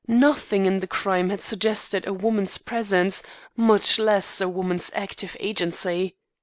Nothing 0.07 0.65
in 0.65 0.79
the 0.79 0.87
crime 0.87 1.29
had 1.29 1.41
suggested 1.41 2.07
a 2.07 2.11
woman's 2.11 2.57
presence, 2.57 3.21
much 3.55 3.99
less 3.99 4.41
a 4.41 4.49
woman's 4.49 4.89
active 4.95 5.37
agency. 5.39 6.15